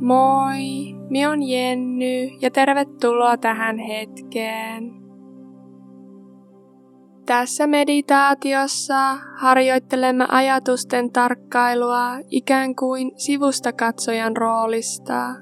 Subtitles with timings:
[0.00, 4.92] Moi, mi on Jenny ja tervetuloa tähän hetkeen.
[7.26, 15.34] Tässä meditaatiossa harjoittelemme ajatusten tarkkailua ikään kuin sivusta katsojan roolista.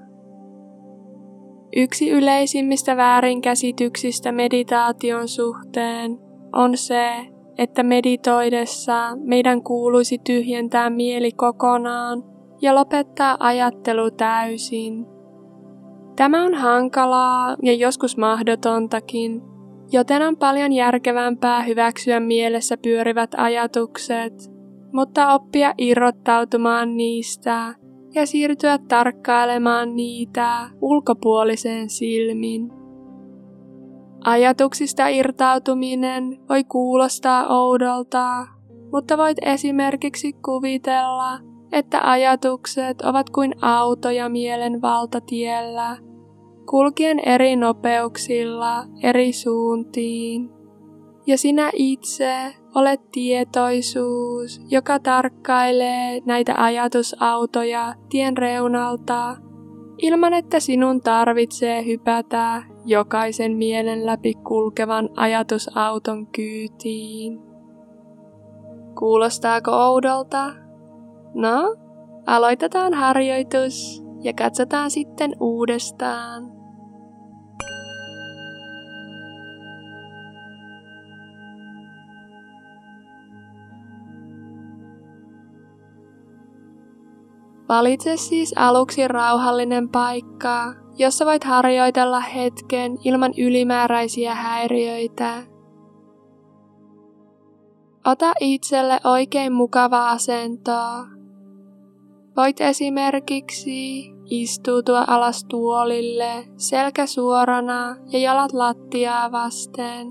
[1.76, 6.18] Yksi yleisimmistä väärinkäsityksistä meditaation suhteen
[6.52, 7.10] on se,
[7.58, 15.06] että meditoidessa meidän kuuluisi tyhjentää mieli kokonaan ja lopettaa ajattelu täysin.
[16.16, 19.42] Tämä on hankalaa ja joskus mahdotontakin,
[19.92, 24.32] joten on paljon järkevämpää hyväksyä mielessä pyörivät ajatukset,
[24.92, 27.74] mutta oppia irrottautumaan niistä
[28.14, 32.70] ja siirtyä tarkkailemaan niitä ulkopuoliseen silmin.
[34.24, 38.46] Ajatuksista irtautuminen voi kuulostaa oudolta,
[38.92, 41.38] mutta voit esimerkiksi kuvitella,
[41.72, 45.96] että ajatukset ovat kuin autoja mielen valtatiellä,
[46.70, 50.50] kulkien eri nopeuksilla eri suuntiin.
[51.26, 59.36] Ja sinä itse olet tietoisuus, joka tarkkailee näitä ajatusautoja tien reunalta,
[60.02, 67.40] ilman että sinun tarvitsee hypätä jokaisen mielen läpi kulkevan ajatusauton kyytiin.
[68.98, 70.52] Kuulostaako oudolta?
[71.38, 71.76] No,
[72.26, 76.52] aloitetaan harjoitus ja katsotaan sitten uudestaan.
[87.68, 95.42] Valitse siis aluksi rauhallinen paikka, jossa voit harjoitella hetken ilman ylimääräisiä häiriöitä.
[98.04, 100.72] Ota itselle oikein mukava asento.
[102.38, 110.06] Voit esimerkiksi istuutua alas tuolille selkä suorana ja jalat lattiaa vasten.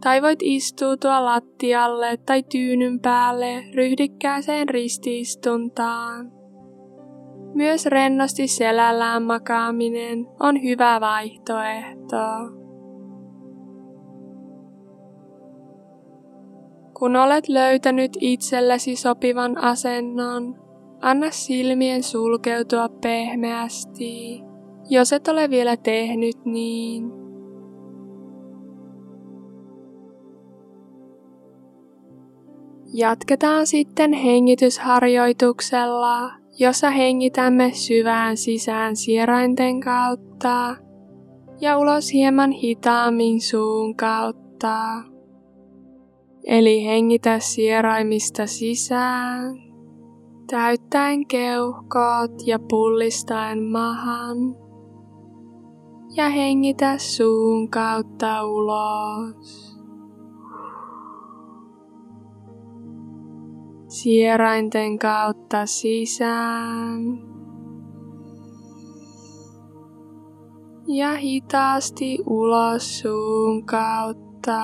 [0.00, 6.32] Tai voit istuutua lattialle tai tyynyn päälle ryhdikkääseen ristiistuntaan.
[7.54, 12.26] Myös rennosti selällään makaaminen on hyvä vaihtoehto.
[16.98, 20.65] Kun olet löytänyt itsellesi sopivan asennon,
[21.06, 24.42] anna silmien sulkeutua pehmeästi,
[24.90, 27.12] jos et ole vielä tehnyt niin.
[32.94, 40.76] Jatketaan sitten hengitysharjoituksella jossa hengitämme syvään sisään sierainten kautta
[41.60, 44.78] ja ulos hieman hitaammin suun kautta.
[46.44, 49.65] Eli hengitä sieraimista sisään,
[50.46, 54.56] täyttäen keuhkot ja pullistaen mahan.
[56.16, 59.76] Ja hengitä suun kautta ulos.
[63.96, 67.18] sierainten kautta sisään.
[70.86, 74.60] Ja hitaasti ulos suun kautta.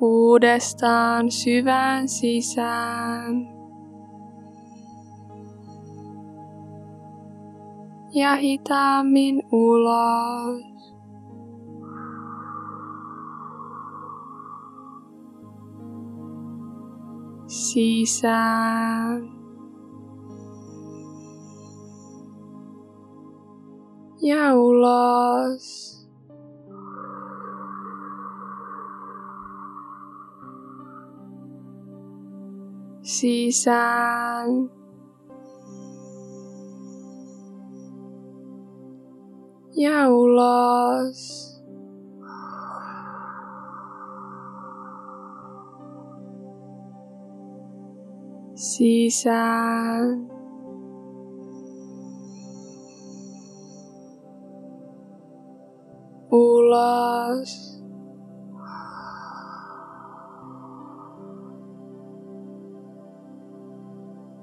[0.00, 3.48] Uudestaan syvään sisään.
[8.14, 10.68] Ja hitaammin ulos.
[17.48, 19.38] sisään.
[24.22, 25.97] Ja ulos.
[33.18, 34.70] Sisään.
[39.76, 41.48] Ja ulos.
[48.54, 50.28] sisään.
[56.30, 57.67] Ulos.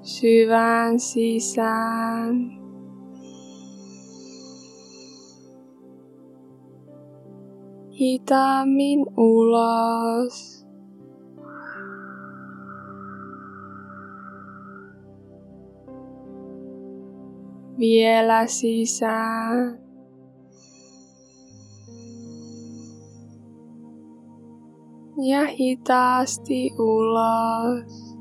[0.06, 2.50] Syvään sisään.
[8.00, 10.66] Hitaammin ulos.
[17.78, 19.78] vielä sisään.
[25.22, 28.15] ja hitaasti ulos.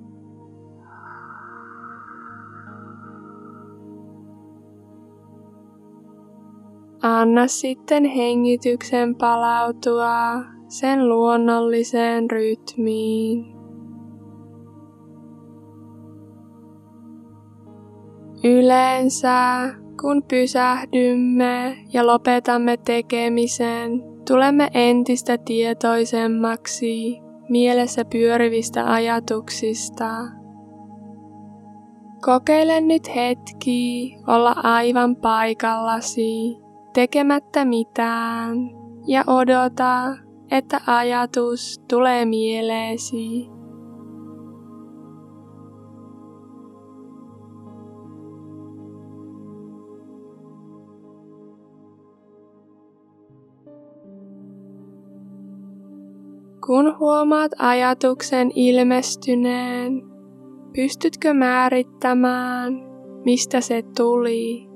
[7.08, 13.56] Anna sitten hengityksen palautua sen luonnolliseen rytmiin.
[18.44, 19.38] Yleensä
[20.02, 27.20] kun pysähdymme ja lopetamme tekemisen, tulemme entistä tietoisemmaksi
[27.50, 30.12] mielessä pyörivistä ajatuksista.
[32.22, 36.65] Kokeile nyt hetki olla aivan paikallasi,
[36.96, 38.58] tekemättä mitään,
[39.08, 40.18] ja odota,
[40.52, 43.50] että ajatus tulee mieleesi.
[56.66, 60.04] Kun huomaat ajatuksen ilmestyneen,
[60.76, 62.74] pystytkö määrittämään,
[63.26, 64.75] mistä se tuli?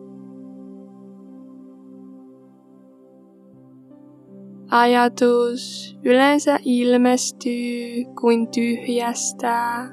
[4.70, 9.86] Ajatus yleensä ilmestyy kuin tyhjästä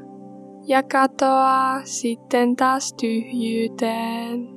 [0.66, 4.48] ja katoaa sitten taas tyhjyyteen.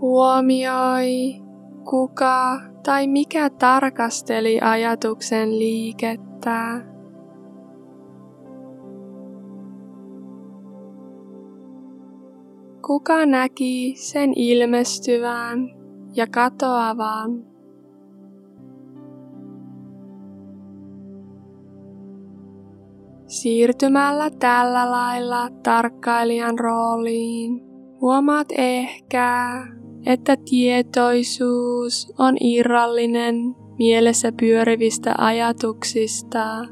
[0.00, 1.42] Huomioi,
[1.90, 6.93] kuka tai mikä tarkasteli ajatuksen liikettä.
[12.86, 15.70] Kuka näki sen ilmestyvän
[16.14, 17.44] ja katoavan?
[23.26, 27.62] Siirtymällä tällä lailla tarkkailijan rooliin
[28.00, 29.62] huomaat ehkä,
[30.06, 36.64] että tietoisuus on irrallinen mielessä pyörivistä ajatuksista.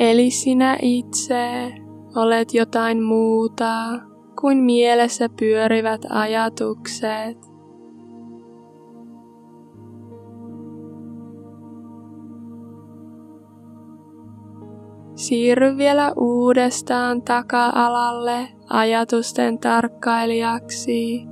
[0.00, 1.72] Eli sinä itse
[2.16, 3.74] olet jotain muuta
[4.40, 7.50] kuin mielessä pyörivät ajatukset.
[15.14, 21.26] Siirry vielä uudestaan taka-alalle ajatusten tarkkailijaksi.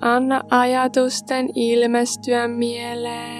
[0.00, 3.39] Anna ajatusten ilmestyä mieleen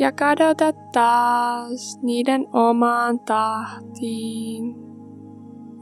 [0.00, 4.74] ja kadota taas niiden omaan tahtiin,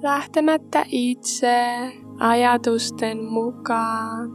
[0.02, 4.30] lähtemättä itse ajatusten mukaan.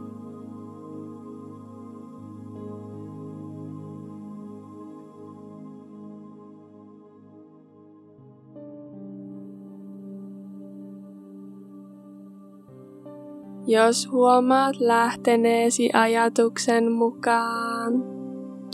[13.66, 18.13] Jos huomaat lähteneesi ajatuksen mukaan,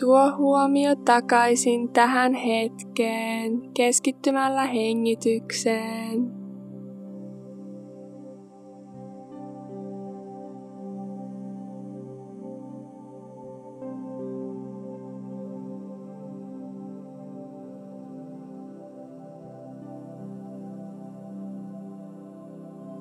[0.00, 6.40] tuo huomio takaisin tähän hetkeen keskittymällä hengitykseen.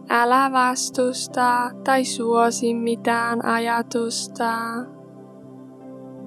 [0.09, 4.53] Älä vastusta tai suosi mitään ajatusta.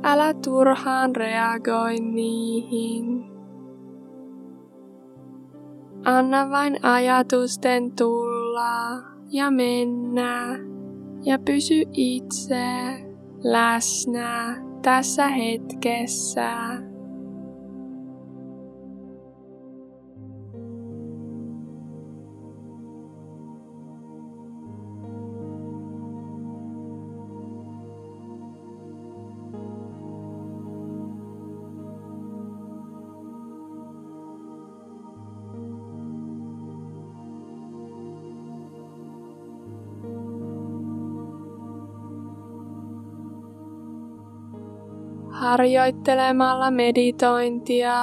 [0.04, 3.24] Älä turhaan reagoi niihin.
[6.04, 10.58] Anna vain ajatusten tulla ja mennä
[11.24, 12.64] ja pysy itse
[13.44, 16.52] läsnä tässä hetkessä.
[45.42, 47.94] Harjoittelemalla meditointia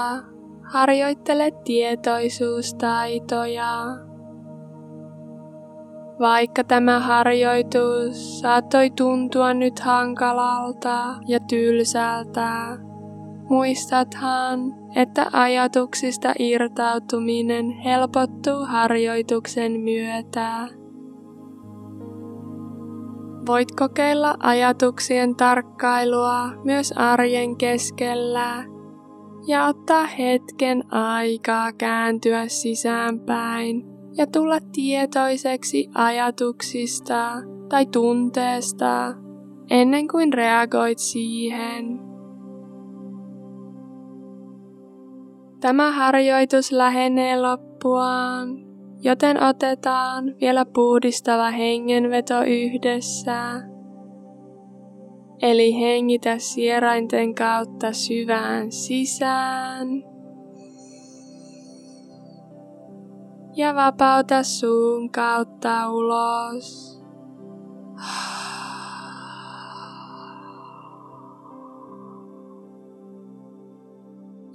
[0.63, 3.85] harjoittele tietoisuustaitoja.
[6.19, 12.77] Vaikka tämä harjoitus saattoi tuntua nyt hankalalta ja tylsältä,
[13.49, 14.59] muistathan,
[14.95, 20.67] että ajatuksista irtautuminen helpottuu harjoituksen myötä.
[23.47, 28.63] Voit kokeilla ajatuksien tarkkailua myös arjen keskellä
[29.47, 33.85] ja ottaa hetken aikaa kääntyä sisäänpäin
[34.17, 37.31] ja tulla tietoiseksi ajatuksista
[37.69, 39.13] tai tunteesta
[39.69, 41.99] ennen kuin reagoit siihen.
[45.59, 48.68] Tämä harjoitus lähenee loppuaan,
[49.01, 53.61] joten otetaan vielä puhdistava hengenveto yhdessä.
[55.41, 59.87] Eli hengitä sierainten kautta syvään sisään.
[63.55, 66.99] Ja vapauta suun kautta ulos.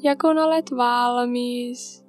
[0.02, 2.03] Ja kun olet valmis,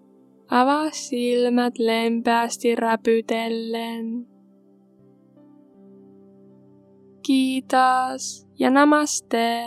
[0.50, 4.28] avaa silmät lempeästi räpytellen.
[7.28, 9.66] Kiitos ja namaste.